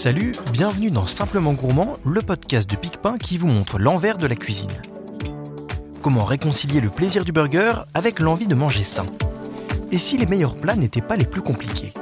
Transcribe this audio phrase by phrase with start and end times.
[0.00, 4.34] Salut, bienvenue dans Simplement Gourmand, le podcast de Picpin qui vous montre l'envers de la
[4.34, 4.70] cuisine.
[6.00, 9.04] Comment réconcilier le plaisir du burger avec l'envie de manger sain?
[9.92, 11.92] Et si les meilleurs plats n'étaient pas les plus compliqués?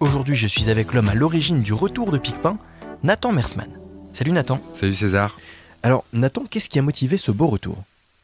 [0.00, 2.56] Aujourd'hui, je suis avec l'homme à l'origine du retour de Picpin,
[3.02, 3.68] Nathan Mersman.
[4.14, 4.58] Salut Nathan.
[4.72, 5.38] Salut César.
[5.82, 7.76] Alors Nathan, qu'est-ce qui a motivé ce beau retour?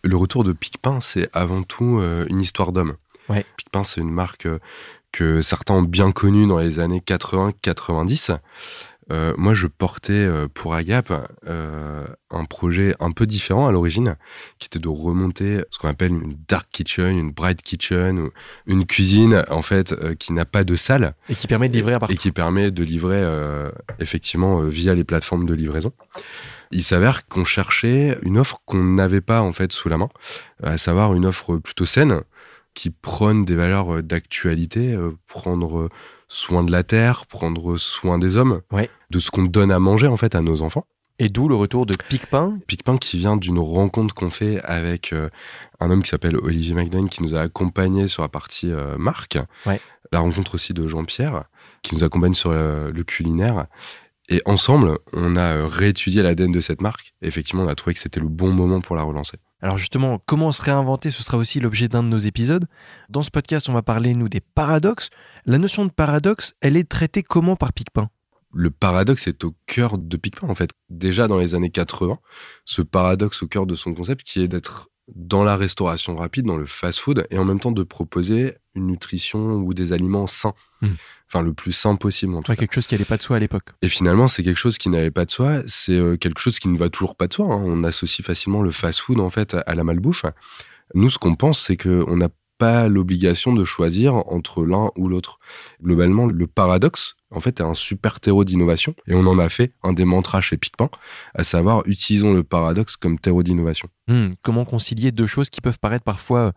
[0.03, 2.95] Le retour de Picpin, c'est avant tout euh, une histoire d'homme.
[3.29, 3.45] Ouais.
[3.59, 4.59] Picpin, c'est une marque euh,
[5.13, 8.39] que certains ont bien connue dans les années 80-90.
[9.13, 11.13] Euh, moi, je portais euh, pour Agap
[11.47, 14.17] euh, un projet un peu différent à l'origine,
[14.59, 18.31] qui était de remonter ce qu'on appelle une dark kitchen, une bright kitchen,
[18.67, 21.95] une cuisine en fait euh, qui n'a pas de salle Et qui permet de livrer
[21.95, 22.15] à partout.
[22.15, 23.23] et qui permet de livrer
[23.99, 25.93] effectivement via les plateformes de livraison.
[26.71, 30.09] Il s'avère qu'on cherchait une offre qu'on n'avait pas en fait sous la main,
[30.63, 32.23] à savoir une offre plutôt saine
[32.75, 35.89] qui prône des valeurs euh, d'actualité, euh, prendre
[36.29, 38.89] soin de la terre, prendre soin des hommes, Ouais.
[39.11, 40.87] de ce qu'on donne à manger en fait à nos enfants.
[41.19, 42.59] Et d'où le retour de Picpin?
[42.67, 45.29] Picpin qui vient d'une rencontre qu'on fait avec euh,
[45.79, 49.39] un homme qui s'appelle Olivier McDonough qui nous a accompagnés sur la partie euh, marque.
[49.67, 49.81] Ouais.
[50.11, 51.45] La rencontre aussi de Jean-Pierre
[51.83, 53.67] qui nous accompagne sur le culinaire.
[54.29, 57.15] Et ensemble, on a euh, réétudié l'ADN de cette marque.
[57.23, 59.39] Et effectivement, on a trouvé que c'était le bon moment pour la relancer.
[59.61, 62.67] Alors justement, comment se réinventer, ce sera aussi l'objet d'un de nos épisodes.
[63.09, 65.11] Dans ce podcast, on va parler, nous, des paradoxes.
[65.45, 68.11] La notion de paradoxe, elle est traitée comment par Picpin?
[68.55, 70.71] Le paradoxe est au cœur de Picpin, en fait.
[70.91, 72.19] Déjà dans les années 80,
[72.65, 76.57] ce paradoxe au cœur de son concept qui est d'être dans la restauration rapide, dans
[76.57, 80.55] le fast-food, et en même temps de proposer une nutrition ou des aliments sains.
[80.81, 80.89] Mm.
[81.33, 83.39] Enfin, le plus sain possible, en tout quelque chose qui n'allait pas de soi à
[83.39, 83.71] l'époque.
[83.81, 85.63] Et finalement, c'est quelque chose qui n'avait pas de soi.
[85.67, 87.47] C'est euh, quelque chose qui ne va toujours pas de soi.
[87.47, 87.63] hein.
[87.65, 90.27] On associe facilement le fast-food, en fait, à la malbouffe.
[90.95, 95.39] Nous, ce qu'on pense, c'est qu'on n'a pas l'obligation de choisir entre l'un ou l'autre.
[95.83, 98.95] Globalement, le paradoxe, en fait, est un super terreau d'innovation.
[99.07, 100.91] Et on en a fait un des mantras chez Picpin,
[101.35, 103.89] à savoir, utilisons le paradoxe comme terreau d'innovation.
[104.07, 106.53] Hmm, comment concilier deux choses qui peuvent paraître parfois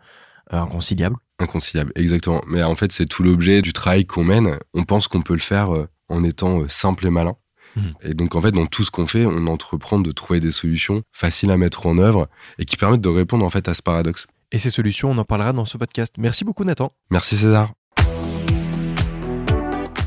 [0.54, 2.42] euh, inconciliables Inconciliable, exactement.
[2.48, 4.58] Mais en fait, c'est tout l'objet du travail qu'on mène.
[4.74, 7.36] On pense qu'on peut le faire euh, en étant euh, simple et malin.
[7.76, 7.94] Mhm.
[8.04, 11.04] Et donc, en fait, dans tout ce qu'on fait, on entreprend de trouver des solutions
[11.12, 14.28] faciles à mettre en œuvre et qui permettent de répondre en fait à ce paradoxe.
[14.52, 16.14] Et ces solutions, on en parlera dans ce podcast.
[16.18, 16.94] Merci beaucoup Nathan.
[17.12, 17.74] Merci César.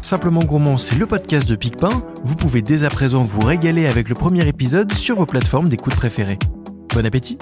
[0.01, 1.91] Simplement Gourmand, c'est le podcast de Picpin.
[2.25, 5.95] Vous pouvez dès à présent vous régaler avec le premier épisode sur vos plateformes d'écoute
[5.95, 6.39] préférées.
[6.95, 7.39] Bon appétit